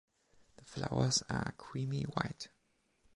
[0.55, 2.49] The flowers are creamy white.